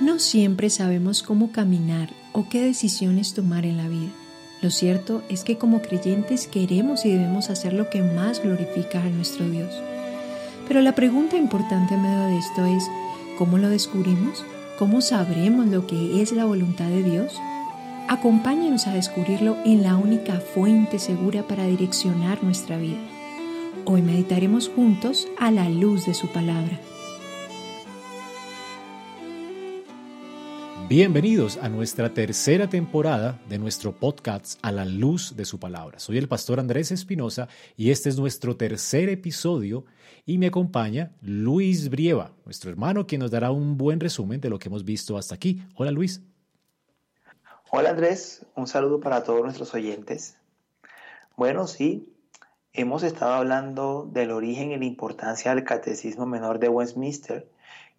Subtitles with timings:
[0.00, 4.10] No siempre sabemos cómo caminar o qué decisiones tomar en la vida.
[4.60, 9.08] Lo cierto es que como creyentes queremos y debemos hacer lo que más glorifica a
[9.08, 9.72] nuestro Dios.
[10.66, 12.84] Pero la pregunta importante en medio de esto es,
[13.38, 14.44] ¿cómo lo descubrimos?
[14.80, 17.40] ¿Cómo sabremos lo que es la voluntad de Dios?
[18.08, 22.98] Acompáñanos a descubrirlo en la única fuente segura para direccionar nuestra vida.
[23.84, 26.80] Hoy meditaremos juntos a la luz de su palabra.
[30.86, 35.98] Bienvenidos a nuestra tercera temporada de nuestro podcast A la luz de su palabra.
[35.98, 39.86] Soy el pastor Andrés Espinosa y este es nuestro tercer episodio
[40.26, 44.58] y me acompaña Luis Brieva, nuestro hermano, quien nos dará un buen resumen de lo
[44.58, 45.62] que hemos visto hasta aquí.
[45.74, 46.20] Hola Luis.
[47.70, 50.36] Hola Andrés, un saludo para todos nuestros oyentes.
[51.34, 52.12] Bueno, sí,
[52.74, 57.53] hemos estado hablando del origen y la importancia del Catecismo Menor de Westminster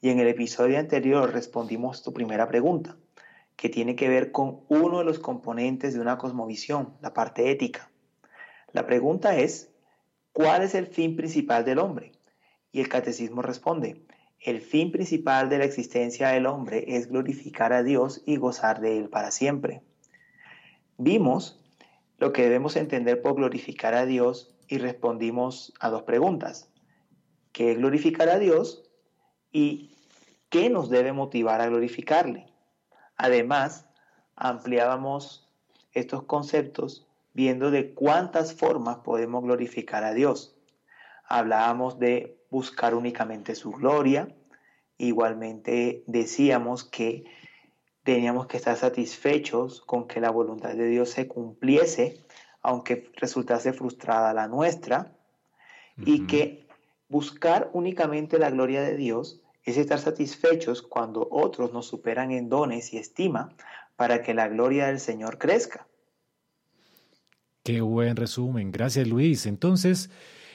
[0.05, 2.95] y en el episodio anterior respondimos tu primera pregunta,
[3.55, 7.89] que tiene que ver con uno de los componentes de una cosmovisión, la parte ética.
[8.71, 9.71] La pregunta es,
[10.31, 12.11] ¿cuál es el fin principal del hombre?
[12.71, 14.05] Y el catecismo responde,
[14.39, 18.99] el fin principal de la existencia del hombre es glorificar a Dios y gozar de
[18.99, 19.81] Él para siempre.
[20.99, 21.65] Vimos
[22.19, 26.69] lo que debemos entender por glorificar a Dios y respondimos a dos preguntas.
[27.53, 28.83] ¿Qué es glorificar a Dios?
[29.51, 29.94] ¿Y
[30.55, 32.47] ¿Qué nos debe motivar a glorificarle?
[33.17, 33.89] Además,
[34.37, 35.49] ampliábamos
[35.91, 40.55] estos conceptos viendo de cuántas formas podemos glorificar a Dios.
[41.25, 44.33] Hablábamos de buscar únicamente su gloria.
[44.97, 47.25] Igualmente decíamos que
[48.03, 52.23] teníamos que estar satisfechos con que la voluntad de Dios se cumpliese,
[52.61, 55.11] aunque resultase frustrada la nuestra,
[55.97, 56.65] y que
[57.09, 62.93] buscar únicamente la gloria de Dios es estar satisfechos cuando otros nos superan en dones
[62.93, 63.53] y estima
[63.95, 65.87] para que la gloria del Señor crezca.
[67.63, 68.71] Qué buen resumen.
[68.71, 69.47] Gracias Luis.
[69.47, 70.11] Entonces,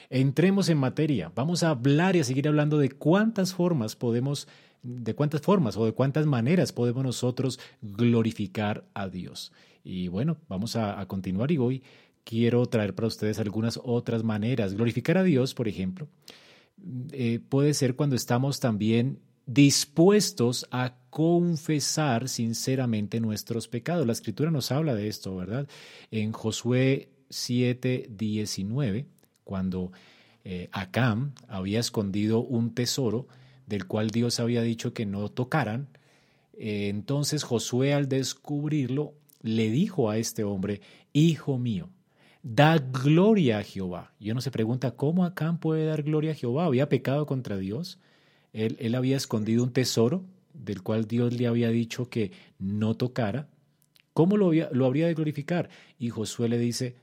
[0.09, 1.31] entremos en materia.
[1.35, 4.47] Vamos a hablar y a seguir hablando de cuántas formas podemos,
[4.81, 9.51] de cuántas formas o de cuántas maneras podemos nosotros glorificar a Dios.
[9.83, 11.83] Y bueno, vamos a, continuar y hoy
[12.23, 14.73] quiero traer para ustedes algunas otras maneras.
[14.73, 16.07] Glorificar a Dios, por ejemplo,
[17.11, 24.05] eh, puede ser cuando estamos también dispuestos a confesar sinceramente nuestros pecados.
[24.07, 25.67] La escritura nos habla de esto, ¿verdad?
[26.09, 29.05] En Josué 7, 19,
[29.43, 29.91] cuando
[30.43, 33.27] eh, Acam había escondido un tesoro
[33.67, 35.89] del cual Dios había dicho que no tocaran,
[36.53, 40.81] eh, entonces Josué al descubrirlo le dijo a este hombre,
[41.13, 41.89] Hijo mío,
[42.43, 44.13] da gloria a Jehová.
[44.19, 46.65] Y uno se pregunta, ¿cómo Acán puede dar gloria a Jehová?
[46.65, 47.99] ¿Había pecado contra Dios?
[48.53, 53.47] Él, él había escondido un tesoro del cual Dios le había dicho que no tocara.
[54.13, 55.69] ¿Cómo lo, lo habría de glorificar?
[55.97, 56.95] Y Josué le dice,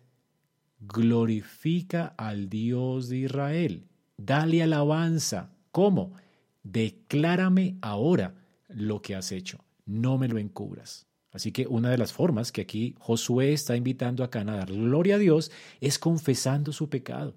[0.80, 5.50] glorifica al Dios de Israel, dale alabanza.
[5.72, 6.12] ¿Cómo?
[6.62, 8.34] Declárame ahora
[8.68, 11.07] lo que has hecho, no me lo encubras.
[11.30, 14.72] Así que una de las formas que aquí Josué está invitando a Cana a dar
[14.72, 15.50] gloria a Dios
[15.80, 17.34] es confesando su pecado.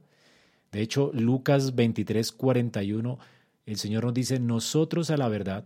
[0.72, 3.20] De hecho, Lucas 23, 41,
[3.66, 5.66] el Señor nos dice, nosotros a la verdad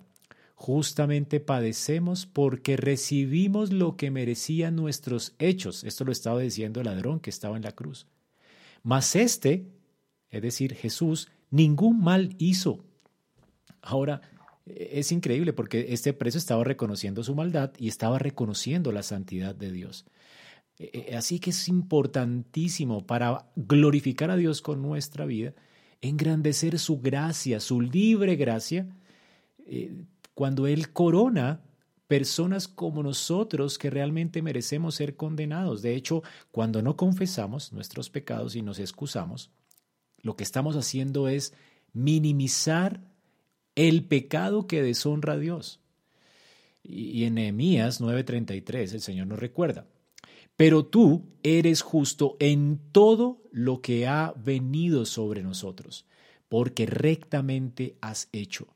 [0.55, 5.83] justamente padecemos porque recibimos lo que merecían nuestros hechos.
[5.83, 8.07] Esto lo estaba diciendo el ladrón que estaba en la cruz.
[8.81, 9.67] Mas este,
[10.29, 12.83] es decir, Jesús, ningún mal hizo.
[13.81, 14.21] Ahora,
[14.65, 19.71] es increíble porque este preso estaba reconociendo su maldad y estaba reconociendo la santidad de
[19.71, 20.05] Dios.
[20.79, 25.53] E, e, así que es importantísimo para glorificar a Dios con nuestra vida,
[26.01, 28.87] engrandecer su gracia, su libre gracia,
[29.67, 29.93] eh,
[30.33, 31.61] cuando Él corona
[32.07, 35.81] personas como nosotros que realmente merecemos ser condenados.
[35.81, 39.51] De hecho, cuando no confesamos nuestros pecados y nos excusamos,
[40.21, 41.53] lo que estamos haciendo es
[41.93, 43.01] minimizar
[43.75, 45.79] el pecado que deshonra a Dios.
[46.83, 49.87] Y en Nehemías 9:33 el Señor nos recuerda,
[50.55, 56.05] pero tú eres justo en todo lo que ha venido sobre nosotros,
[56.47, 58.67] porque rectamente has hecho.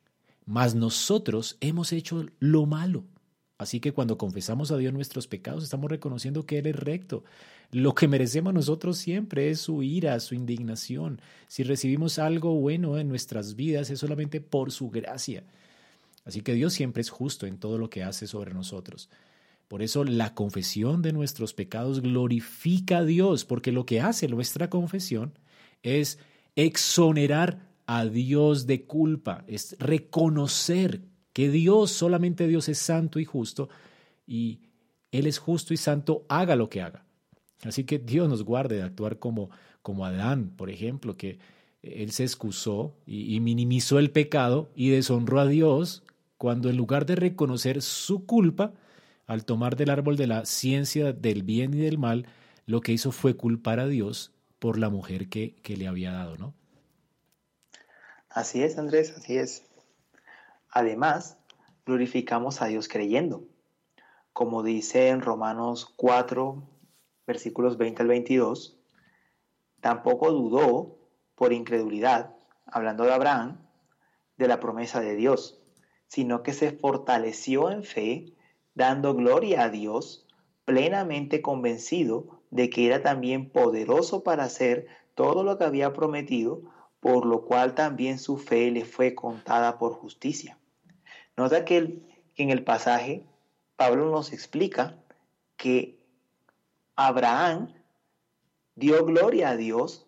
[0.46, 3.04] Mas nosotros hemos hecho lo malo.
[3.60, 7.26] Así que cuando confesamos a Dios nuestros pecados, estamos reconociendo que Él es recto.
[7.72, 11.20] Lo que merecemos nosotros siempre es su ira, su indignación.
[11.50, 15.44] Si recibimos algo bueno en nuestras vidas es solamente por su gracia.
[16.24, 19.10] Así que Dios siempre es justo en todo lo que hace sobre nosotros.
[19.68, 24.70] Por eso la confesión de nuestros pecados glorifica a Dios, porque lo que hace nuestra
[24.70, 25.34] confesión
[25.84, 26.18] es
[26.56, 31.02] exonerar a Dios de culpa, es reconocer
[31.40, 33.70] que Dios, solamente Dios es santo y justo,
[34.28, 34.60] y
[35.10, 37.06] Él es justo y santo, haga lo que haga.
[37.64, 39.50] Así que Dios nos guarde de actuar como,
[39.82, 41.40] como Adán, por ejemplo, que
[41.82, 46.04] él se excusó y, minimizó el pecado y deshonró a Dios
[46.38, 48.74] cuando en lugar de reconocer su culpa,
[49.26, 52.26] al tomar del árbol de la ciencia del bien y del mal,
[52.66, 56.36] lo que hizo fue culpar a Dios por la mujer que, que le había dado,
[56.36, 56.54] ¿no?
[58.28, 59.64] Así es, Andrés, así es.
[60.72, 61.38] Además,
[61.86, 63.44] glorificamos a Dios creyendo.
[64.34, 66.64] Como dice en Romanos 4,
[67.26, 68.78] versículos 20 al 22,
[69.82, 70.98] tampoco dudó
[71.36, 72.36] por incredulidad,
[72.66, 73.60] hablando de Abraham,
[74.38, 75.60] de la promesa de Dios,
[76.08, 78.34] sino que se fortaleció en fe,
[78.76, 80.28] dando gloria a Dios,
[80.66, 86.62] plenamente convencido de que era también poderoso para hacer todo lo que había prometido,
[87.00, 90.59] por lo cual también su fe le fue contada por justicia.
[91.40, 92.02] Nota que,
[92.36, 93.24] en el pasaje
[93.78, 94.98] Pablo nos explica
[95.56, 95.98] que
[96.98, 97.74] Abraham
[98.76, 100.06] dio gloria a Dios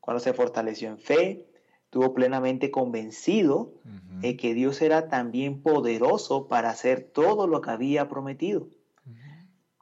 [0.00, 1.46] cuando se fortaleció en fe,
[1.84, 3.74] estuvo plenamente convencido
[4.22, 8.68] de que Dios era también poderoso para hacer todo lo que había prometido.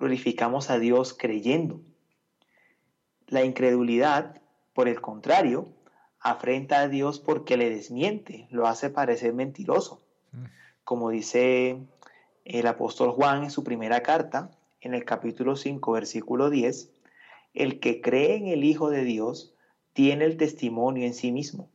[0.00, 1.80] Glorificamos a Dios creyendo.
[3.28, 4.42] La incredulidad,
[4.72, 5.68] por el contrario,
[6.18, 10.02] afrenta a Dios porque le desmiente, lo hace parecer mentiroso.
[10.84, 11.78] Como dice
[12.44, 14.50] el apóstol Juan en su primera carta,
[14.80, 16.90] en el capítulo 5, versículo 10,
[17.54, 19.54] el que cree en el Hijo de Dios
[19.92, 21.70] tiene el testimonio en sí mismo.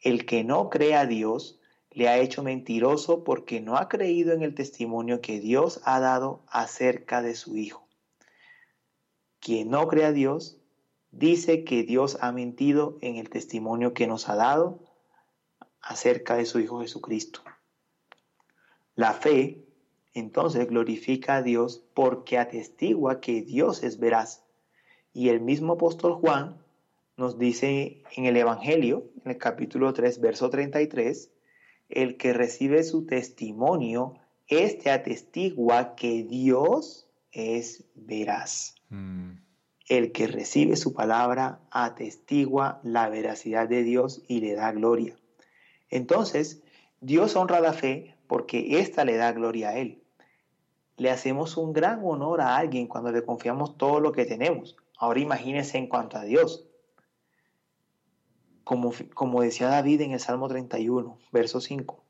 [0.00, 1.58] El que no cree a Dios
[1.90, 6.42] le ha hecho mentiroso porque no ha creído en el testimonio que Dios ha dado
[6.48, 7.88] acerca de su Hijo.
[9.40, 10.58] Quien no cree a Dios
[11.10, 14.80] dice que Dios ha mentido en el testimonio que nos ha dado
[15.80, 17.42] acerca de su Hijo Jesucristo.
[18.94, 19.64] La fe
[20.12, 24.44] entonces glorifica a Dios porque atestigua que Dios es veraz.
[25.12, 26.58] Y el mismo apóstol Juan
[27.16, 31.30] nos dice en el Evangelio, en el capítulo 3, verso 33,
[31.88, 34.14] el que recibe su testimonio,
[34.46, 38.76] este atestigua que Dios es veraz.
[38.88, 39.32] Mm.
[39.88, 45.16] El que recibe su palabra atestigua la veracidad de Dios y le da gloria.
[45.90, 46.62] Entonces,
[47.00, 50.04] Dios honra la fe porque ésta le da gloria a Él
[50.96, 54.76] le hacemos un gran honor a alguien cuando le confiamos todo lo que tenemos.
[54.96, 56.66] Ahora imagínense en cuanto a Dios.
[58.62, 62.02] Como, como decía David en el Salmo 31, verso 5,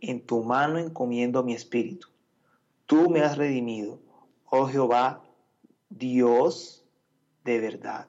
[0.00, 2.08] en tu mano encomiendo mi espíritu.
[2.86, 3.98] Tú me has redimido,
[4.48, 5.22] oh Jehová,
[5.88, 6.84] Dios
[7.44, 8.08] de verdad.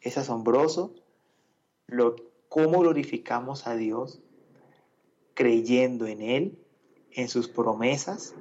[0.00, 0.94] Es asombroso
[1.86, 2.16] lo,
[2.48, 4.20] cómo glorificamos a Dios
[5.34, 6.58] creyendo en Él,
[7.12, 8.34] en sus promesas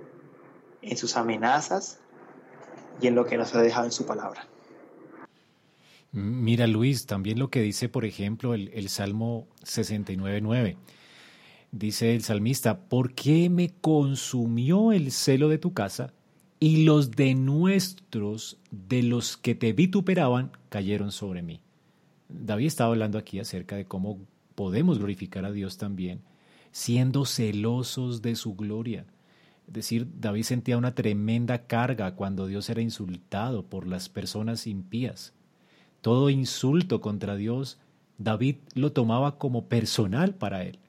[0.82, 2.00] en sus amenazas
[3.02, 4.48] y en lo que nos ha dejado en su palabra.
[6.12, 10.76] Mira Luis, también lo que dice, por ejemplo, el, el Salmo 69.9.
[11.72, 16.14] Dice el salmista, ¿por qué me consumió el celo de tu casa
[16.60, 21.62] y los de nuestros, de los que te vituperaban, cayeron sobre mí?
[22.28, 24.20] David estaba hablando aquí acerca de cómo
[24.56, 26.22] podemos glorificar a Dios también,
[26.72, 29.06] siendo celosos de su gloria.
[29.68, 35.34] Es decir, David sentía una tremenda carga cuando Dios era insultado por las personas impías.
[36.02, 37.78] Todo insulto contra Dios,
[38.18, 40.80] David lo tomaba como personal para él.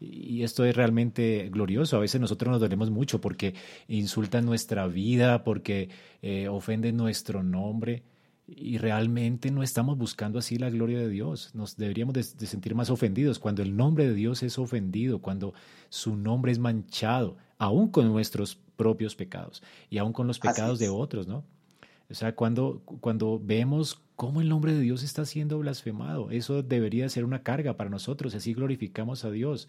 [0.00, 1.96] Y esto es realmente glorioso.
[1.96, 3.54] A veces nosotros nos dolemos mucho porque
[3.88, 5.88] insultan nuestra vida, porque
[6.22, 8.02] eh, ofenden nuestro nombre.
[8.50, 11.54] Y realmente no estamos buscando así la gloria de Dios.
[11.54, 15.52] Nos deberíamos de sentir más ofendidos cuando el nombre de Dios es ofendido, cuando
[15.90, 20.88] su nombre es manchado aún con nuestros propios pecados y aún con los pecados de
[20.88, 21.44] otros, ¿no?
[22.10, 27.08] O sea, cuando, cuando vemos cómo el nombre de Dios está siendo blasfemado, eso debería
[27.10, 29.68] ser una carga para nosotros, así glorificamos a Dios.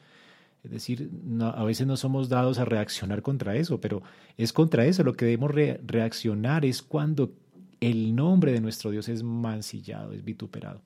[0.64, 1.10] Es decir,
[1.42, 4.04] a veces no somos dados a reaccionar contra eso, pero
[4.38, 7.34] es contra eso lo que debemos reaccionar, es cuando
[7.80, 10.82] el nombre de nuestro Dios es mancillado, es vituperado.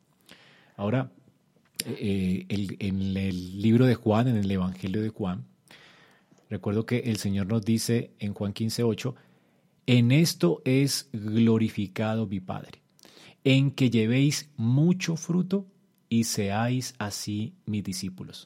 [0.76, 1.12] Ahora,
[1.86, 5.46] eh, en el libro de Juan, en el Evangelio de Juan,
[6.54, 9.16] Recuerdo que el Señor nos dice en Juan 15:8,
[9.88, 12.84] en esto es glorificado mi Padre,
[13.44, 15.66] en que llevéis mucho fruto
[16.10, 18.46] y seáis así mis discípulos.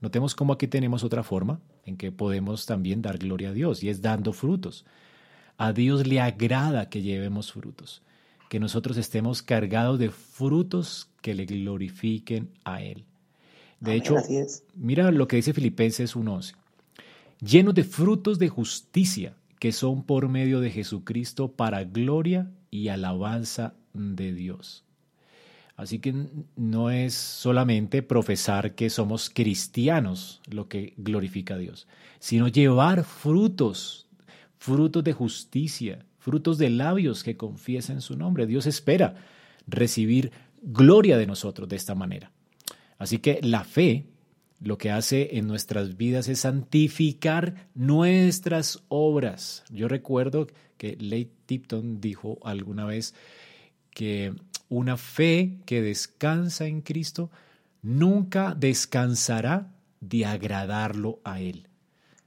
[0.00, 3.88] Notemos cómo aquí tenemos otra forma en que podemos también dar gloria a Dios y
[3.88, 4.84] es dando frutos.
[5.56, 8.02] A Dios le agrada que llevemos frutos,
[8.48, 13.04] que nosotros estemos cargados de frutos que le glorifiquen a Él.
[13.80, 14.16] De hecho,
[14.74, 16.54] mira lo que dice Filipenses 1.11.
[17.40, 23.74] llenos de frutos de justicia que son por medio de Jesucristo para gloria y alabanza
[23.92, 24.84] de Dios.
[25.76, 26.14] Así que
[26.56, 31.88] no es solamente profesar que somos cristianos lo que glorifica a Dios,
[32.20, 34.03] sino llevar frutos,
[34.64, 38.46] frutos de justicia, frutos de labios que confiesen su nombre.
[38.46, 39.14] Dios espera
[39.66, 42.32] recibir gloria de nosotros de esta manera.
[42.96, 44.06] Así que la fe
[44.60, 49.64] lo que hace en nuestras vidas es santificar nuestras obras.
[49.68, 50.46] Yo recuerdo
[50.78, 53.14] que Leigh Tipton dijo alguna vez
[53.90, 54.34] que
[54.70, 57.30] una fe que descansa en Cristo
[57.82, 61.68] nunca descansará de agradarlo a Él.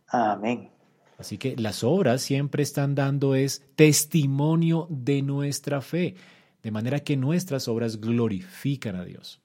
[0.10, 0.77] Amén.
[1.18, 6.16] Así que las obras siempre están dando es testimonio de nuestra fe,
[6.62, 9.42] de manera que nuestras obras glorifican a Dios.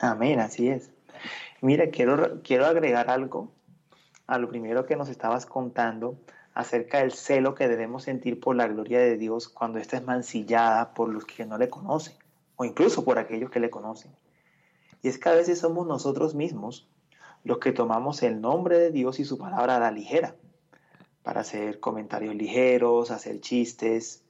[0.00, 0.90] Amén, así es.
[1.60, 3.52] Mira, quiero, quiero agregar algo
[4.26, 6.18] a lo primero que nos estabas contando
[6.54, 10.94] acerca del celo que debemos sentir por la gloria de Dios cuando ésta es mancillada
[10.94, 12.14] por los que no le conocen
[12.56, 14.10] o incluso por aquellos que le conocen.
[15.02, 16.88] Y es que a veces somos nosotros mismos
[17.44, 20.34] los que tomamos el nombre de Dios y su palabra a la ligera
[21.22, 24.24] para hacer comentarios ligeros, hacer chistes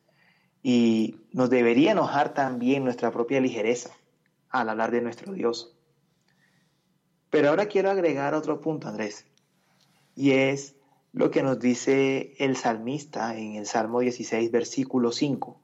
[0.63, 3.91] y nos debería enojar también nuestra propia ligereza
[4.51, 5.75] al hablar de nuestro Dios.
[7.31, 9.27] Pero ahora quiero agregar otro punto, Andrés,
[10.15, 10.77] y es
[11.13, 15.61] lo que nos dice el salmista en el Salmo 16, versículo 5.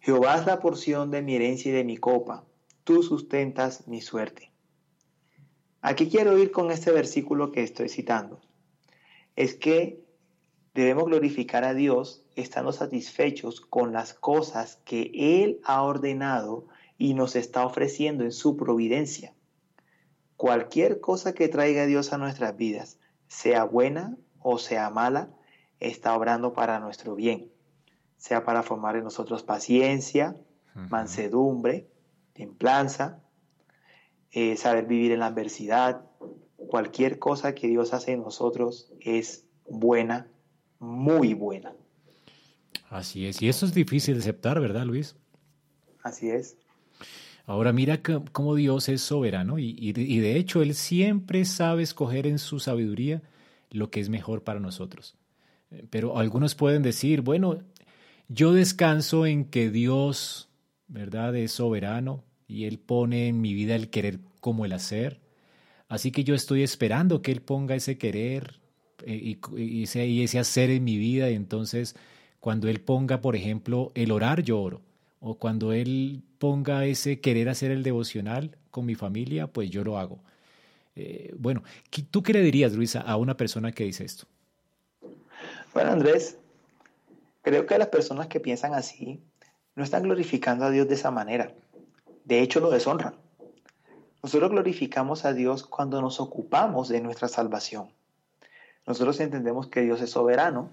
[0.00, 2.44] Jehová es la porción de mi herencia y de mi copa,
[2.84, 4.52] tú sustentas mi suerte.
[5.80, 8.40] Aquí quiero ir con este versículo que estoy citando.
[9.38, 10.04] Es que
[10.74, 16.66] debemos glorificar a Dios estando satisfechos con las cosas que Él ha ordenado
[16.96, 19.32] y nos está ofreciendo en su providencia
[20.36, 25.30] cualquier cosa que traiga Dios a nuestras vidas, sea buena o sea mala,
[25.78, 27.48] está obrando para nuestro bien,
[28.16, 30.34] sea para formar en nosotros paciencia,
[30.74, 31.88] mansedumbre,
[32.32, 33.20] templanza,
[34.32, 36.07] eh, saber vivir en la adversidad.
[36.58, 40.28] Cualquier cosa que Dios hace en nosotros es buena,
[40.78, 41.72] muy buena.
[42.90, 45.16] Así es, y eso es difícil de aceptar, ¿verdad, Luis?
[46.02, 46.56] Así es.
[47.46, 52.60] Ahora mira cómo Dios es soberano y, de hecho Él siempre sabe escoger en su
[52.60, 53.22] sabiduría
[53.70, 55.16] lo que es mejor para nosotros.
[55.88, 57.62] Pero algunos pueden decir, bueno,
[58.28, 60.50] yo descanso en que Dios,
[60.88, 65.20] ¿verdad?, es soberano y Él pone en mi vida el querer como el hacer.
[65.88, 68.60] Así que yo estoy esperando que Él ponga ese querer
[69.04, 71.30] eh, y, ese, hacer en mi vida.
[71.30, 71.96] Y entonces,
[72.40, 74.82] cuando Él ponga, por ejemplo, el orar, yo oro
[75.20, 79.98] o cuando Él ponga ese querer hacer el devocional con mi familia, pues yo lo
[79.98, 80.20] hago.
[80.94, 81.62] Eh, bueno,
[82.10, 84.26] ¿tú qué le dirías, Luisa, a una persona que dice esto?
[85.72, 86.38] Bueno, Andrés,
[87.42, 89.20] creo que las personas que piensan así
[89.74, 91.52] no están glorificando a Dios de esa manera.
[92.24, 93.14] De hecho, lo deshonran.
[94.22, 97.92] Nosotros glorificamos a Dios cuando nos ocupamos de nuestra salvación.
[98.86, 100.70] Nosotros entendemos que Dios es soberano,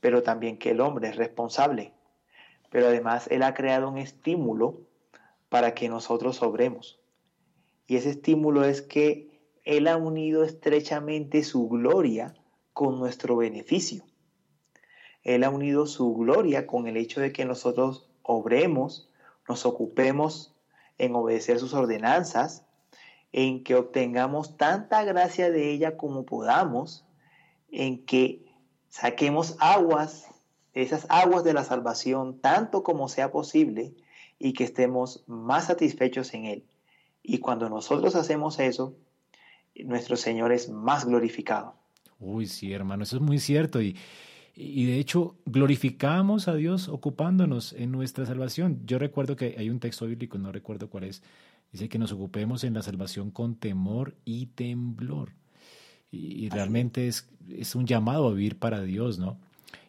[0.00, 1.92] pero también que el hombre es responsable
[2.72, 4.80] pero además Él ha creado un estímulo
[5.50, 6.98] para que nosotros obremos.
[7.86, 9.30] Y ese estímulo es que
[9.64, 12.34] Él ha unido estrechamente su gloria
[12.72, 14.04] con nuestro beneficio.
[15.22, 19.10] Él ha unido su gloria con el hecho de que nosotros obremos,
[19.46, 20.54] nos ocupemos
[20.96, 22.64] en obedecer sus ordenanzas,
[23.32, 27.04] en que obtengamos tanta gracia de ella como podamos,
[27.70, 28.44] en que
[28.88, 30.32] saquemos aguas
[30.74, 33.94] esas aguas de la salvación tanto como sea posible
[34.38, 36.64] y que estemos más satisfechos en Él.
[37.22, 38.96] Y cuando nosotros hacemos eso,
[39.76, 41.74] nuestro Señor es más glorificado.
[42.18, 43.80] Uy, sí, hermano, eso es muy cierto.
[43.80, 43.96] Y,
[44.54, 48.80] y de hecho, glorificamos a Dios ocupándonos en nuestra salvación.
[48.84, 51.22] Yo recuerdo que hay un texto bíblico, no recuerdo cuál es,
[51.72, 55.32] dice que nos ocupemos en la salvación con temor y temblor.
[56.10, 59.38] Y, y realmente es, es un llamado a vivir para Dios, ¿no?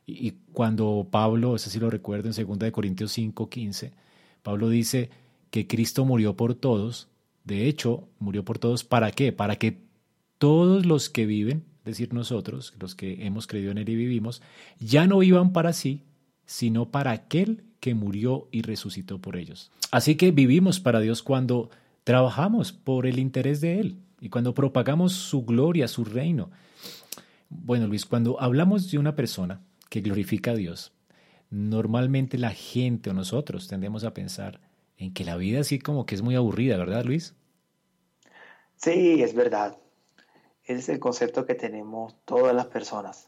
[0.06, 3.94] Y, cuando Pablo, eso sí lo recuerdo en 2 Corintios 5, 15,
[4.42, 5.10] Pablo dice
[5.50, 7.08] que Cristo murió por todos,
[7.46, 9.32] de hecho, murió por todos, ¿para qué?
[9.32, 9.82] Para que
[10.38, 14.42] todos los que viven, es decir, nosotros, los que hemos creído en Él y vivimos,
[14.80, 16.04] ya no vivan para sí,
[16.46, 19.70] sino para aquel que murió y resucitó por ellos.
[19.92, 21.70] Así que vivimos para Dios cuando
[22.06, 26.50] trabajamos por el interés de Él y cuando propagamos su gloria, su reino.
[27.50, 29.60] Bueno, Luis, cuando hablamos de una persona,
[29.90, 30.94] que glorifica a Dios,
[31.50, 34.62] normalmente la gente o nosotros tendemos a pensar
[34.96, 37.36] en que la vida así como que es muy aburrida, ¿verdad, Luis?
[38.78, 39.78] Sí, es verdad.
[40.63, 43.28] Es el concepto que tenemos todas las personas.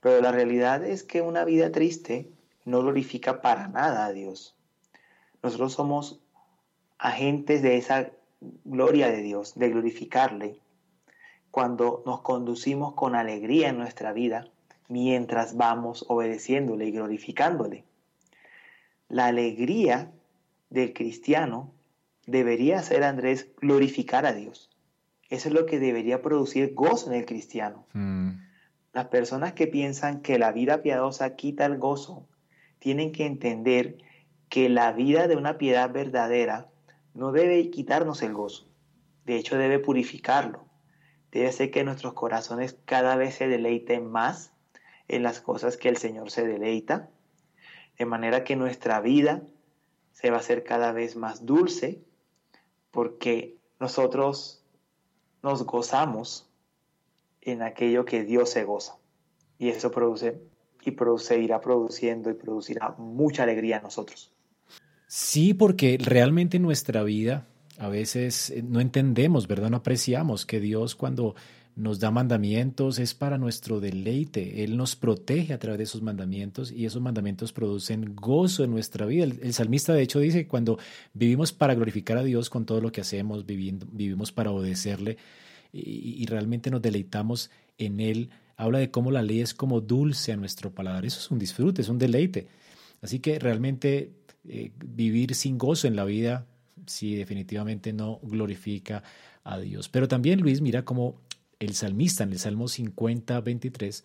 [0.00, 2.30] Pero la realidad es que una vida triste
[2.64, 4.56] no glorifica para nada a Dios.
[5.42, 6.20] Nosotros somos
[6.98, 8.10] agentes de esa
[8.64, 10.60] gloria de Dios, de glorificarle,
[11.50, 14.48] cuando nos conducimos con alegría en nuestra vida
[14.88, 17.84] mientras vamos obedeciéndole y glorificándole.
[19.08, 20.12] La alegría
[20.70, 21.72] del cristiano
[22.26, 24.70] debería ser, Andrés, glorificar a Dios.
[25.30, 27.86] Eso es lo que debería producir gozo en el cristiano.
[27.92, 28.30] Mm.
[28.92, 32.26] Las personas que piensan que la vida piadosa quita el gozo,
[32.84, 33.96] tienen que entender
[34.50, 36.68] que la vida de una piedad verdadera
[37.14, 38.68] no debe quitarnos el gozo.
[39.24, 40.66] De hecho, debe purificarlo.
[41.32, 44.52] Debe ser que nuestros corazones cada vez se deleiten más
[45.08, 47.08] en las cosas que el Señor se deleita,
[47.96, 49.40] de manera que nuestra vida
[50.12, 52.02] se va a hacer cada vez más dulce,
[52.90, 54.62] porque nosotros
[55.42, 56.50] nos gozamos
[57.40, 58.98] en aquello que Dios se goza.
[59.56, 60.38] Y eso produce
[60.86, 64.32] y seguirá produciendo y producirá mucha alegría en nosotros.
[65.06, 67.46] Sí, porque realmente en nuestra vida
[67.78, 69.70] a veces eh, no entendemos, ¿verdad?
[69.70, 71.34] No apreciamos que Dios cuando
[71.76, 74.62] nos da mandamientos es para nuestro deleite.
[74.62, 79.06] Él nos protege a través de esos mandamientos y esos mandamientos producen gozo en nuestra
[79.06, 79.24] vida.
[79.24, 80.78] El, salmista de hecho dice, cuando
[81.12, 85.16] vivimos para glorificar a Dios con todo lo que hacemos, vivimos para obedecerle
[85.72, 90.36] y realmente nos deleitamos en Él, habla de cómo la ley es como dulce a
[90.36, 91.04] nuestro paladar.
[91.04, 92.46] Eso es un disfrute, es un deleite.
[93.02, 94.12] Así que realmente
[94.48, 96.46] eh, vivir sin gozo en la vida,
[96.86, 99.02] sí, definitivamente no glorifica
[99.42, 99.88] a Dios.
[99.88, 101.20] Pero también, Luis, mira cómo
[101.58, 104.04] el salmista en el Salmo 50, 23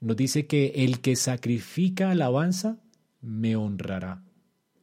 [0.00, 2.78] nos dice que el que sacrifica alabanza
[3.20, 4.22] me honrará.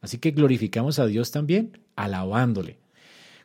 [0.00, 2.78] Así que glorificamos a Dios también alabándole.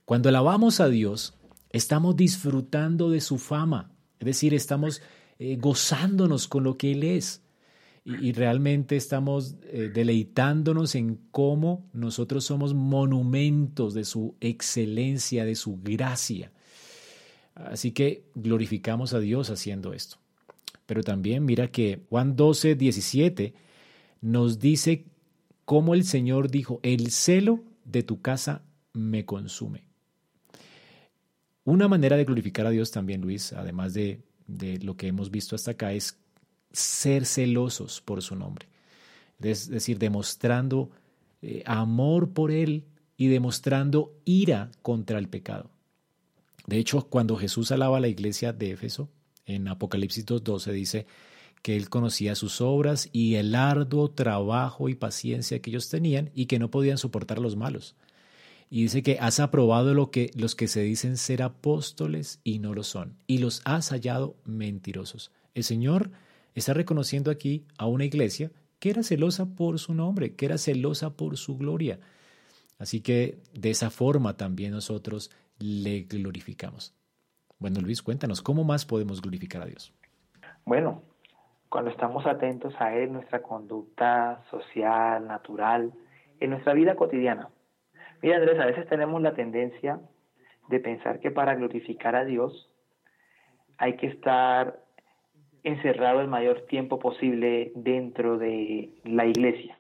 [0.06, 1.36] Cuando alabamos a Dios,
[1.70, 5.02] estamos disfrutando de su fama, es decir, estamos
[5.40, 7.42] eh, gozándonos con lo que Él es.
[8.06, 15.80] Y, realmente estamos eh, deleitándonos en cómo nosotros somos monumentos de su excelencia, de su
[15.82, 16.52] gracia.
[17.54, 20.18] Así que glorificamos a Dios haciendo esto.
[20.86, 23.54] Pero también mira que Juan 12, 17
[24.22, 25.06] nos dice
[25.66, 29.84] cómo el Señor dijo, el celo de tu casa me consume.
[31.64, 35.56] Una manera de glorificar a Dios también, Luis, además de de lo que hemos visto
[35.56, 36.18] hasta acá es
[36.72, 38.68] ser celosos por su nombre.
[39.42, 40.90] Es decir, demostrando
[41.42, 42.86] eh, amor por Él
[43.16, 45.70] y demostrando ira contra el pecado.
[46.68, 49.10] De hecho, cuando Jesús alaba a la iglesia de Éfeso,
[49.46, 51.08] en Apocalipsis 2.12 dice
[51.62, 56.46] que Él conocía sus obras y el arduo trabajo y paciencia que ellos tenían y
[56.46, 57.96] que no podían soportar los malos
[58.70, 62.74] y dice que has aprobado lo que los que se dicen ser apóstoles y no
[62.74, 65.32] lo son, y los has hallado mentirosos.
[65.56, 66.12] El Señor
[66.54, 71.12] está reconociendo aquí a una iglesia que era celosa por su nombre, que era celosa
[71.12, 72.00] por su gloria.
[72.78, 76.94] Así que de esa forma también nosotros le glorificamos.
[77.58, 79.94] Bueno, Luis, cuéntanos, ¿cómo más podemos glorificar a Dios?
[80.64, 81.04] Bueno,
[81.68, 85.92] cuando estamos atentos a Él, nuestra conducta social, natural,
[86.40, 87.50] en nuestra vida cotidiana,
[88.22, 90.00] Mira, Andrés, a veces tenemos la tendencia
[90.68, 92.70] de pensar que para glorificar a Dios
[93.78, 94.84] hay que estar
[95.64, 99.78] encerrado el mayor tiempo posible dentro de la iglesia.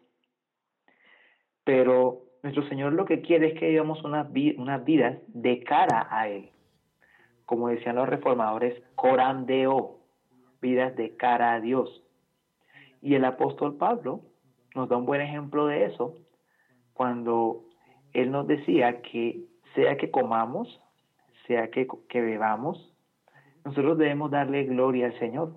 [1.63, 6.49] Pero nuestro Señor lo que quiere es que vivamos unas, vidas de cara a Él.
[7.45, 9.99] Como decían los reformadores, corandeo,
[10.61, 12.03] vidas de cara a Dios.
[13.01, 14.21] Y el apóstol Pablo
[14.75, 16.15] nos da un buen ejemplo de eso
[16.93, 17.68] cuando
[18.13, 19.45] él nos decía que
[19.75, 20.81] sea que comamos,
[21.47, 22.93] sea que, bebamos,
[23.63, 25.55] nosotros debemos darle gloria al Señor.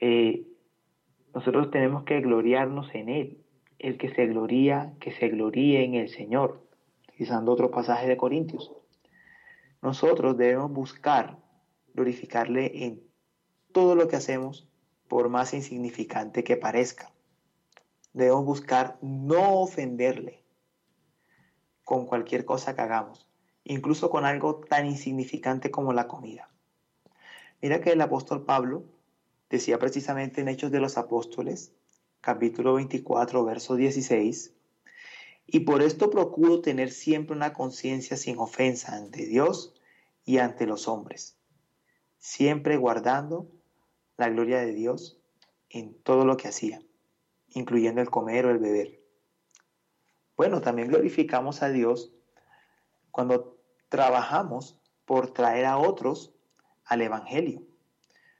[0.00, 0.46] Eh,
[1.34, 3.44] nosotros tenemos que gloriarnos en Él.
[3.78, 6.66] El que se gloría, que se gloríe en el Señor.
[7.08, 8.72] Utilizando otro pasaje de Corintios.
[9.82, 11.38] Nosotros debemos buscar
[11.94, 13.02] glorificarle en
[13.72, 14.68] todo lo que hacemos,
[15.08, 17.12] por más insignificante que parezca.
[18.12, 20.42] Debemos buscar no ofenderle
[21.88, 23.26] con cualquier cosa que hagamos,
[23.64, 26.50] incluso con algo tan insignificante como la comida.
[27.62, 28.84] Mira que el apóstol Pablo
[29.48, 31.72] decía precisamente en Hechos de los Apóstoles,
[32.20, 34.52] capítulo 24, verso 16,
[35.46, 39.72] y por esto procuro tener siempre una conciencia sin ofensa ante Dios
[40.26, 41.38] y ante los hombres,
[42.18, 43.48] siempre guardando
[44.18, 45.16] la gloria de Dios
[45.70, 46.82] en todo lo que hacía,
[47.48, 48.97] incluyendo el comer o el beber.
[50.38, 52.12] Bueno, también glorificamos a Dios
[53.10, 56.32] cuando trabajamos por traer a otros
[56.84, 57.64] al Evangelio,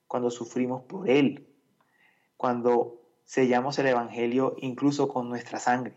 [0.07, 1.49] cuando sufrimos por Él,
[2.37, 5.97] cuando sellamos el Evangelio incluso con nuestra sangre.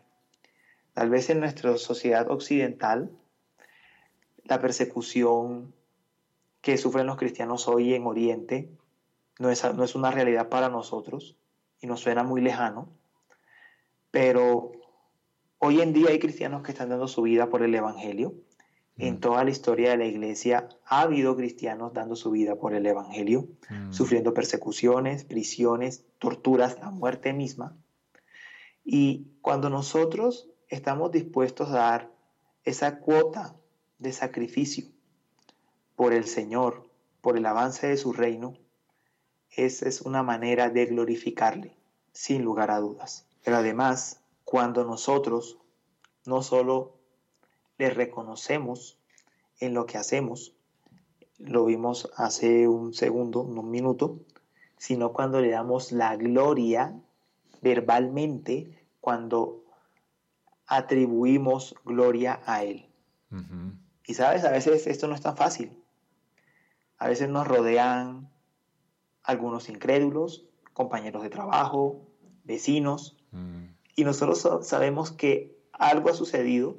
[0.93, 3.11] Tal vez en nuestra sociedad occidental,
[4.43, 5.71] la persecución
[6.61, 8.71] que sufren los cristianos hoy en Oriente
[9.37, 11.37] no es, no es una realidad para nosotros
[11.79, 12.89] y nos suena muy lejano,
[14.09, 14.80] pero
[15.61, 18.35] hoy en día hay cristianos que están dando su vida por el Evangelio
[18.97, 19.19] en mm.
[19.19, 23.47] toda la historia de la iglesia ha habido cristianos dando su vida por el Evangelio,
[23.69, 23.91] mm.
[23.91, 27.75] sufriendo persecuciones, prisiones, torturas, la muerte misma.
[28.83, 32.11] Y cuando nosotros estamos dispuestos a dar
[32.63, 33.55] esa cuota
[33.97, 34.85] de sacrificio
[35.95, 36.89] por el Señor,
[37.21, 38.57] por el avance de su reino,
[39.49, 41.75] esa es una manera de glorificarle,
[42.11, 43.27] sin lugar a dudas.
[43.43, 44.20] Pero además,
[44.51, 45.57] cuando nosotros
[46.25, 46.97] no solo
[47.77, 48.97] le reconocemos
[49.61, 50.53] en lo que hacemos,
[51.37, 54.19] lo vimos hace un segundo, un minuto,
[54.77, 56.93] sino cuando le damos la gloria
[57.61, 59.63] verbalmente, cuando
[60.67, 62.89] atribuimos gloria a Él.
[64.05, 65.81] Y sabes, a veces esto no es tan fácil.
[66.97, 68.29] A veces nos rodean
[69.23, 72.05] algunos incrédulos, compañeros de trabajo,
[72.43, 73.79] vecinos, mm.
[73.95, 76.77] Y nosotros sabemos que algo ha sucedido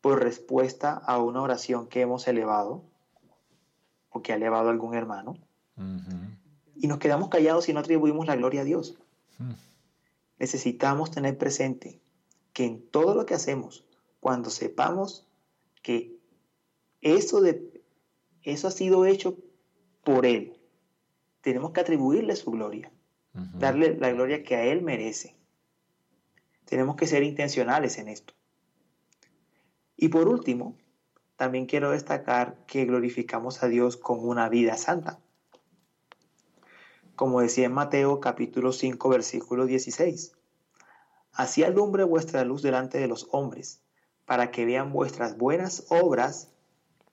[0.00, 2.84] por respuesta a una oración que hemos elevado
[4.10, 5.36] o que ha elevado algún hermano.
[6.76, 8.98] Y nos quedamos callados y no atribuimos la gloria a Dios.
[9.38, 9.52] Hmm.
[10.38, 12.00] Necesitamos tener presente
[12.52, 13.84] que en todo lo que hacemos,
[14.20, 15.26] cuando sepamos
[15.82, 16.16] que
[17.00, 17.82] eso, de,
[18.42, 19.36] eso ha sido hecho
[20.04, 20.56] por Él,
[21.42, 22.90] tenemos que atribuirle su gloria,
[23.58, 25.35] darle la gloria que a Él merece.
[26.66, 28.34] Tenemos que ser intencionales en esto.
[29.96, 30.76] Y por último,
[31.36, 35.20] también quiero destacar que glorificamos a Dios con una vida santa.
[37.14, 40.32] Como decía en Mateo capítulo 5 versículo 16.
[41.32, 43.80] Así alumbre vuestra luz delante de los hombres,
[44.24, 46.50] para que vean vuestras buenas obras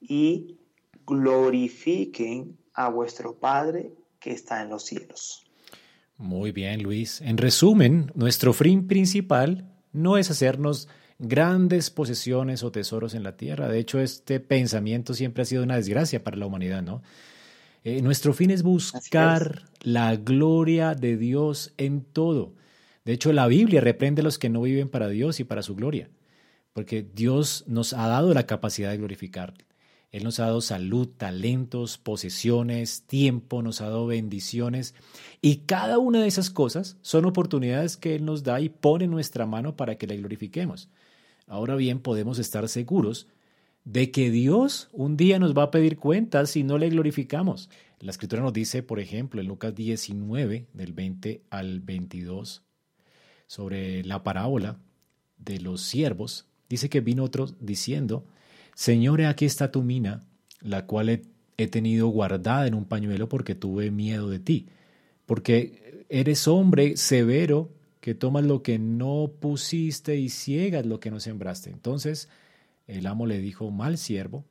[0.02, 0.58] y
[1.06, 5.46] glorifiquen a vuestro Padre que está en los cielos.
[6.18, 7.22] Muy bien, Luis.
[7.22, 10.88] En resumen, nuestro fin principal no es hacernos
[11.20, 13.68] grandes posesiones o tesoros en la tierra.
[13.68, 17.02] De hecho, este pensamiento siempre ha sido una desgracia para la humanidad, ¿no?
[17.84, 22.54] Eh, nuestro fin es buscar la gloria de Dios en todo.
[23.04, 25.76] De hecho, la Biblia reprende a los que no viven para Dios y para su
[25.76, 26.10] gloria,
[26.72, 29.54] porque Dios nos ha dado la capacidad de glorificar.
[30.14, 34.94] Él nos ha dado salud, talentos, posesiones, tiempo, nos ha dado bendiciones.
[35.42, 39.12] Y cada una de esas cosas son oportunidades que Él nos da y pone en
[39.12, 40.88] nuestra mano para que le glorifiquemos.
[41.48, 43.28] Ahora bien, podemos estar seguros
[43.86, 47.72] de que Dios un día nos va a pedir cuentas si no le glorificamos.
[48.00, 52.62] La escritura nos dice, por ejemplo, en Lucas 19, del 20 al 22,
[53.48, 54.78] sobre la parábola
[55.38, 58.28] de los siervos, dice que vino otro diciendo,
[58.76, 60.26] Señor, aquí está tu mina,
[60.62, 61.22] la cual he,
[61.68, 64.68] tenido guardada en un pañuelo porque tuve miedo de ti,
[65.26, 71.22] porque eres hombre severo que tomas lo que no pusiste y ciegas lo que no
[71.22, 71.70] sembraste.
[71.70, 72.28] Entonces
[72.86, 74.46] el amo le dijo, mal siervo,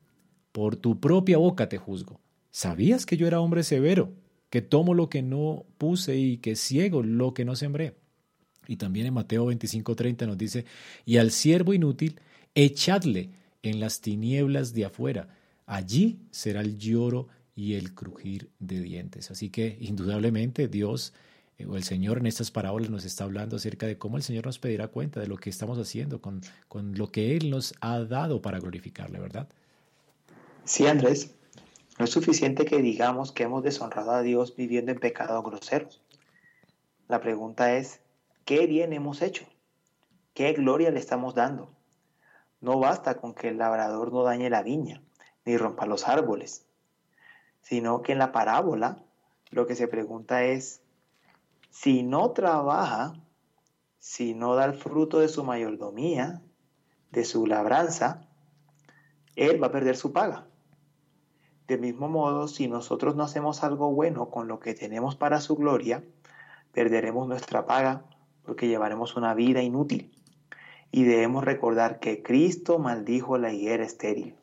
[0.51, 2.19] por tu propia boca te juzgo.
[2.49, 4.13] ¿Sabías que yo era hombre severo,
[4.49, 7.95] que tomo lo que no puse y que ciego lo que no sembré?
[8.67, 10.65] Y también en Mateo 25:30 nos dice,
[11.05, 12.19] y al siervo inútil,
[12.55, 13.29] echadle
[13.63, 15.29] en las tinieblas de afuera.
[15.65, 19.31] Allí será el lloro y el crujir de dientes.
[19.31, 21.13] Así que indudablemente Dios
[21.57, 24.45] eh, o el Señor en estas parábolas nos está hablando acerca de cómo el Señor
[24.45, 27.99] nos pedirá cuenta de lo que estamos haciendo con, con lo que Él nos ha
[28.03, 29.47] dado para glorificarle, ¿verdad?
[30.65, 31.33] Sí, Andrés.
[31.99, 36.01] No es suficiente que digamos que hemos deshonrado a Dios viviendo en pecados groseros.
[37.07, 37.99] La pregunta es,
[38.45, 39.45] ¿qué bien hemos hecho?
[40.33, 41.72] ¿Qué gloria le estamos dando?
[42.63, 45.03] No basta con que el labrador no dañe la viña,
[45.43, 46.65] ni rompa los árboles,
[47.59, 49.03] sino que en la parábola
[49.49, 50.81] lo que se pregunta es,
[51.71, 53.15] si no trabaja,
[53.99, 56.41] si no da el fruto de su mayordomía,
[57.11, 58.29] de su labranza,
[59.35, 60.47] él va a perder su paga.
[61.67, 65.57] Del mismo modo, si nosotros no hacemos algo bueno con lo que tenemos para su
[65.57, 66.01] gloria,
[66.71, 68.05] perderemos nuestra paga
[68.45, 70.22] porque llevaremos una vida inútil.
[70.93, 74.35] Y debemos recordar que Cristo maldijo la higuera estéril.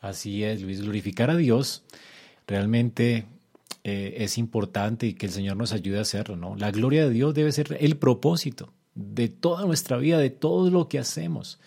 [0.00, 1.84] Así es, Luis, glorificar a Dios
[2.46, 3.24] realmente
[3.82, 6.54] eh, es importante y que el Señor nos ayude a hacerlo, ¿no?
[6.54, 10.88] La gloria de Dios debe ser el propósito de toda nuestra vida, de todo lo
[10.88, 11.58] que hacemos.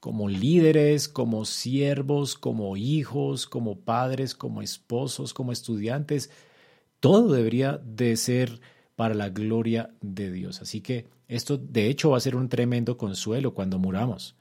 [0.00, 6.30] como líderes, como siervos, como hijos, como padres, como esposos, como estudiantes.
[7.00, 8.60] Todo debería de ser
[8.94, 10.62] para la gloria de Dios.
[10.62, 14.36] Así que esto de hecho va a ser un tremendo consuelo cuando muramos.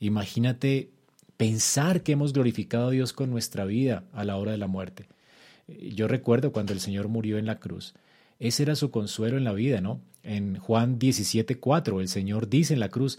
[0.00, 0.90] Imagínate
[1.36, 5.06] pensar que hemos glorificado a Dios con nuestra vida a la hora de la muerte.
[5.68, 7.94] Yo recuerdo cuando el Señor murió en la cruz.
[8.38, 10.00] Ese era su consuelo en la vida, ¿no?
[10.22, 13.18] En Juan 17:4 el Señor dice en la cruz,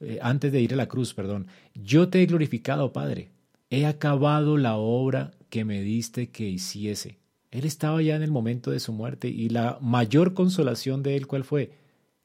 [0.00, 3.28] eh, antes de ir a la cruz, perdón, yo te he glorificado, Padre,
[3.70, 7.18] he acabado la obra que me diste que hiciese.
[7.50, 11.26] Él estaba ya en el momento de su muerte y la mayor consolación de él,
[11.26, 11.70] ¿cuál fue?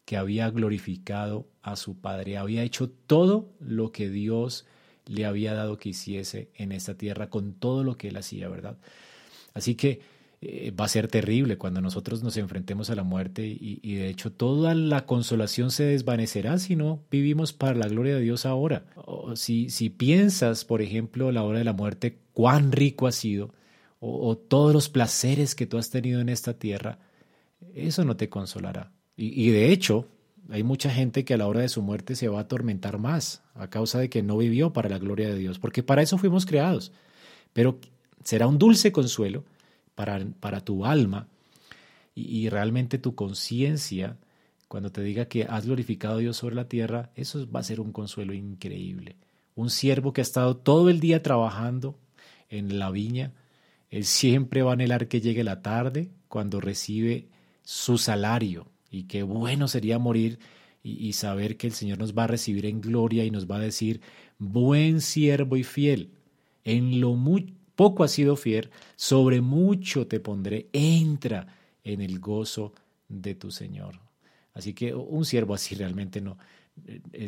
[0.08, 4.66] Que había glorificado a su Padre, había hecho todo lo que Dios
[5.06, 8.78] le había dado que hiciese en esta tierra con todo lo que él hacía, ¿verdad?
[9.54, 10.00] Así que
[10.40, 14.32] eh, va a ser terrible cuando nosotros nos enfrentemos a la muerte y, de hecho
[14.32, 18.86] toda la consolación se desvanecerá si no vivimos para la gloria de Dios ahora.
[19.36, 23.52] si, si piensas, por ejemplo, a la hora de la muerte, cuán rico ha sido
[24.00, 27.00] o, todos los placeres que tú has tenido en esta tierra,
[27.74, 28.92] eso no te consolará.
[29.18, 30.08] Y, y de hecho,
[30.50, 33.44] hay mucha gente que a la hora de su muerte se va a atormentar más
[33.54, 36.46] a causa de que no vivió para la gloria de Dios, porque para eso fuimos
[36.46, 36.92] creados.
[37.54, 37.80] Pero
[38.24, 39.44] será un dulce consuelo
[39.96, 41.28] para, tu alma
[42.14, 44.18] y, realmente tu conciencia,
[44.68, 47.80] cuando te diga que has glorificado a Dios sobre la tierra, eso va a ser
[47.80, 49.16] un consuelo increíble.
[49.56, 51.98] Un siervo que ha estado todo el día trabajando
[52.50, 53.34] en la viña,
[53.90, 57.30] él siempre va a anhelar que llegue la tarde cuando recibe
[57.64, 58.68] su salario.
[58.98, 60.40] Y qué bueno sería morir
[60.84, 63.60] y, saber que el Señor nos va a recibir en gloria y nos va a
[63.60, 64.02] decir,
[64.40, 66.12] buen siervo y fiel,
[66.64, 72.74] en lo, muy, poco has sido fiel, sobre mucho te pondré, entra en el gozo
[73.10, 74.00] de tu Señor.
[74.54, 76.38] Así que un siervo así realmente no,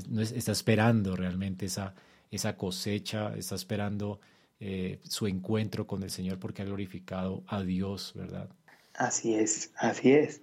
[0.10, 1.94] no está esperando realmente esa,
[2.32, 4.22] esa cosecha, está esperando
[4.60, 8.50] eh, su encuentro con el Señor porque ha glorificado a Dios, ¿verdad?
[8.94, 10.42] Así es, así es.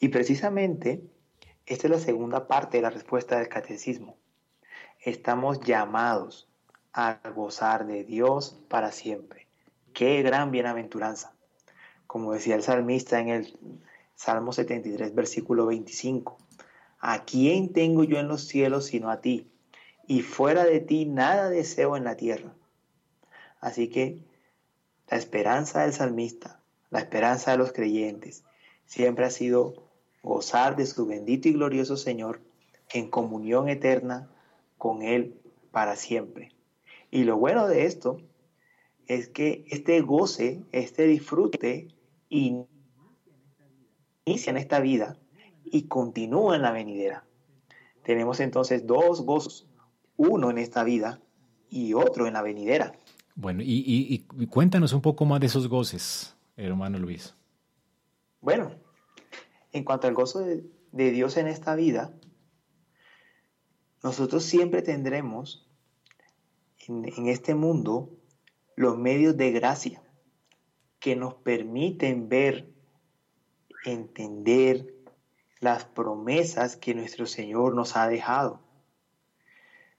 [0.00, 1.02] Y precisamente
[1.66, 4.16] esta es la segunda parte de la respuesta del catecismo.
[5.00, 6.48] Estamos llamados
[6.92, 9.46] a gozar de Dios para siempre.
[9.92, 11.34] Qué gran bienaventuranza.
[12.06, 13.58] Como decía el salmista en el
[14.14, 16.38] Salmo 73, versículo 25.
[17.00, 19.50] ¿A quién tengo yo en los cielos sino a ti?
[20.06, 22.54] Y fuera de ti nada deseo en la tierra.
[23.60, 24.24] Así que
[25.08, 28.44] la esperanza del salmista, la esperanza de los creyentes,
[28.86, 29.87] siempre ha sido
[30.22, 32.40] gozar de su bendito y glorioso Señor
[32.90, 34.30] en comunión eterna
[34.76, 35.34] con Él
[35.70, 36.52] para siempre.
[37.10, 38.20] Y lo bueno de esto
[39.06, 41.88] es que este goce, este disfrute,
[42.28, 42.66] inicia
[44.26, 45.18] en esta vida
[45.64, 47.24] y continúa en la venidera.
[48.02, 49.66] Tenemos entonces dos gozos,
[50.16, 51.20] uno en esta vida
[51.70, 52.92] y otro en la venidera.
[53.34, 57.34] Bueno, y, cuéntanos un poco más de esos goces, hermano Luis.
[58.40, 58.72] Bueno,
[59.72, 60.62] en cuanto al gozo de,
[61.10, 62.12] Dios en esta vida,
[64.02, 65.66] nosotros siempre tendremos
[66.86, 68.10] en, este mundo
[68.76, 70.02] los medios de gracia
[70.98, 72.68] que nos permiten ver,
[73.84, 74.94] entender
[75.60, 78.62] las promesas que nuestro Señor nos ha dejado.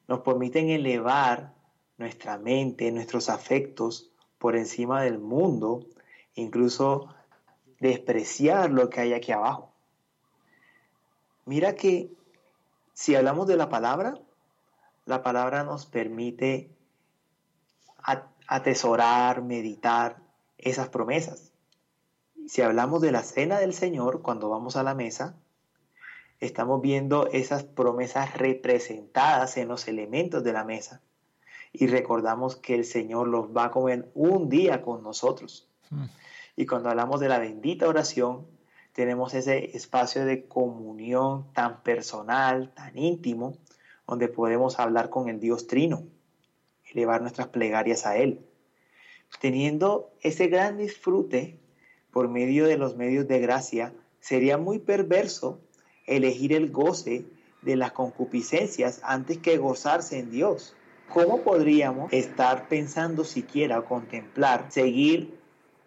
[0.07, 1.53] Nos permiten elevar
[1.97, 5.85] nuestra mente, nuestros afectos por encima del mundo,
[6.33, 7.13] incluso
[7.79, 9.71] despreciar lo que hay aquí abajo.
[11.45, 12.11] Mira que
[12.93, 14.19] si hablamos de la palabra,
[15.05, 16.69] la palabra nos permite
[18.47, 20.17] atesorar, meditar
[20.57, 21.51] esas promesas.
[22.47, 25.35] Si hablamos de la cena del Señor, cuando vamos a la mesa,
[26.39, 31.01] estamos viendo esas promesas representadas en los elementos de la mesa.
[31.71, 35.67] Y recordamos que el Señor los va a comer un día con nosotros.
[35.89, 36.05] Hmm.
[36.59, 38.45] Y cuando hablamos de la bendita oración,
[38.91, 43.57] tenemos ese espacio de comunión tan personal, tan íntimo,
[44.05, 46.03] donde podemos hablar con el Dios Trino
[46.91, 48.45] elevar nuestras plegarias a Él.
[49.39, 51.61] Teniendo ese gran disfrute
[52.11, 55.61] por medio de los medios de gracia, sería muy perverso
[56.07, 57.23] elegir el goce
[57.61, 60.75] de las concupiscencias antes que gozarse en Dios.
[61.07, 65.39] ¿Cómo podríamos estar pensando siquiera contemplar seguir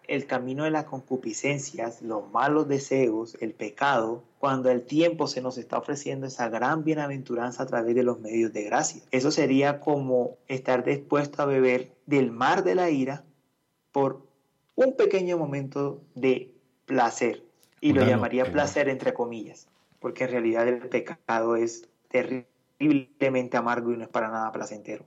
[0.07, 5.57] el camino de las concupiscencias, los malos deseos, el pecado, cuando el tiempo se nos
[5.57, 9.01] está ofreciendo esa gran bienaventuranza a través de los medios de gracia.
[9.11, 13.23] Eso sería como estar dispuesto a beber del mar de la ira
[13.91, 14.25] por
[14.75, 16.53] un pequeño momento de
[16.85, 17.43] placer.
[17.79, 19.67] Y lo llamaría placer entre comillas,
[19.99, 25.05] porque en realidad el pecado es terrible terriblemente amargo y no es para nada placentero.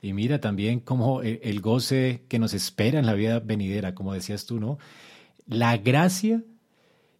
[0.00, 4.46] Y mira también como el goce que nos espera en la vida venidera, como decías
[4.46, 4.78] tú, ¿no?
[5.46, 6.42] La gracia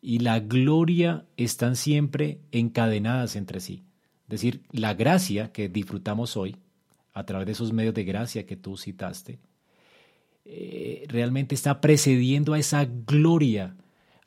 [0.01, 3.85] y la gloria están siempre encadenadas entre sí.
[4.25, 6.57] Es decir, la gracia que disfrutamos hoy,
[7.15, 9.39] a través de esos medios de gracia que tú citaste,
[10.45, 13.75] eh, realmente está precediendo a esa gloria,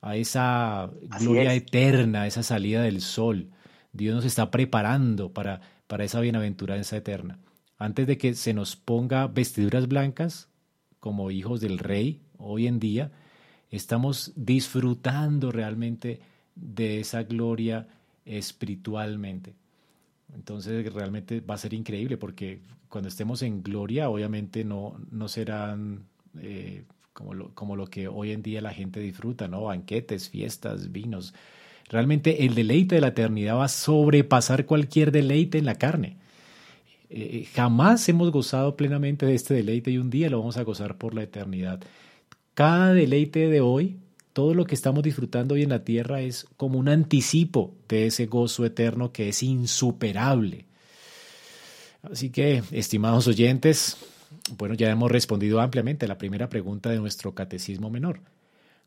[0.01, 3.49] a esa gloria eterna, a esa salida del sol.
[3.93, 7.39] Dios nos está preparando para, para esa bienaventuranza eterna.
[7.81, 10.49] Antes de que se nos ponga vestiduras blancas
[10.99, 13.11] como hijos del rey hoy en día,
[13.71, 16.19] estamos disfrutando realmente
[16.53, 17.87] de esa gloria
[18.23, 19.55] espiritualmente.
[20.35, 26.03] Entonces realmente va a ser increíble porque cuando estemos en gloria obviamente no, no serán
[26.39, 29.63] eh, como, lo, como lo que hoy en día la gente disfruta, ¿no?
[29.63, 31.33] Banquetes, fiestas, vinos.
[31.89, 36.20] Realmente el deleite de la eternidad va a sobrepasar cualquier deleite en la carne.
[37.13, 40.97] Eh, jamás hemos gozado plenamente de este deleite y un día lo vamos a gozar
[40.97, 41.82] por la eternidad.
[42.54, 43.97] Cada deleite de hoy,
[44.32, 48.28] todo lo que estamos disfrutando hoy en la tierra es como un anticipo de ese
[48.28, 50.67] gozo eterno que es insuperable.
[52.02, 53.97] Así que, estimados oyentes,
[54.58, 58.21] bueno, ya hemos respondido ampliamente a la primera pregunta de nuestro catecismo menor.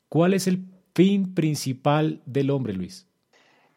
[0.09, 3.07] ¿Cuál es el fin principal del hombre, Luis?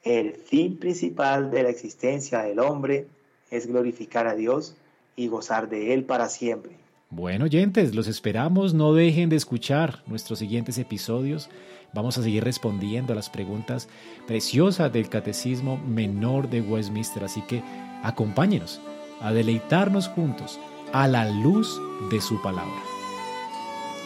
[0.04, 3.08] El fin principal de la existencia del hombre
[3.52, 4.76] es glorificar a Dios
[5.16, 6.74] y gozar de Él para siempre.
[7.10, 8.74] Bueno, oyentes, los esperamos.
[8.74, 11.50] No dejen de escuchar nuestros siguientes episodios.
[11.94, 13.88] Vamos a seguir respondiendo a las preguntas
[14.28, 17.24] preciosas del Catecismo Menor de Westminster.
[17.24, 17.64] Así que
[18.04, 18.82] acompáñenos
[19.22, 20.60] a deleitarnos juntos
[20.92, 21.80] a la luz
[22.12, 22.84] de su palabra.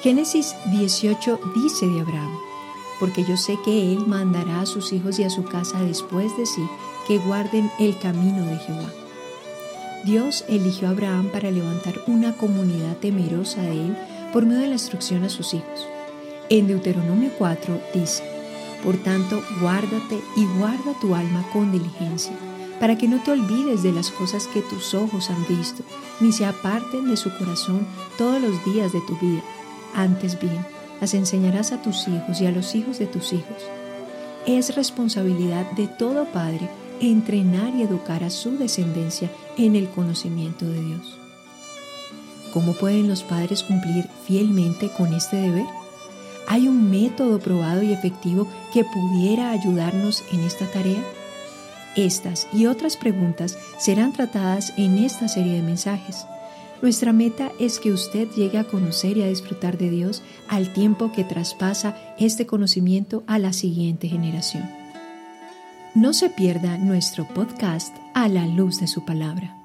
[0.01, 2.35] Génesis 18 dice de Abraham,
[2.99, 6.45] porque yo sé que él mandará a sus hijos y a su casa después de
[6.45, 6.63] sí
[7.07, 9.00] que guarden el camino de Jehová.
[10.03, 13.97] Dios eligió a Abraham para levantar una comunidad temerosa de él
[14.33, 15.87] por medio de la instrucción a sus hijos.
[16.49, 18.23] En Deuteronomio 4 dice,
[18.83, 22.33] Por tanto, guárdate y guarda tu alma con diligencia,
[22.79, 25.83] para que no te olvides de las cosas que tus ojos han visto,
[26.19, 27.85] ni se aparten de su corazón
[28.17, 29.43] todos los días de tu vida.
[29.93, 30.65] Antes bien,
[30.99, 33.63] las enseñarás a tus hijos y a los hijos de tus hijos.
[34.47, 36.67] Es responsabilidad de todo padre
[37.01, 41.17] entrenar y educar a su descendencia en el conocimiento de Dios.
[42.53, 45.65] ¿Cómo pueden los padres cumplir fielmente con este deber?
[46.47, 51.01] ¿Hay un método probado y efectivo que pudiera ayudarnos en esta tarea?
[51.95, 56.25] Estas y otras preguntas serán tratadas en esta serie de mensajes.
[56.81, 61.11] Nuestra meta es que usted llegue a conocer y a disfrutar de Dios al tiempo
[61.11, 64.80] que traspasa este conocimiento a la siguiente generación.
[65.93, 69.60] No se pierda nuestro podcast a la luz de su palabra.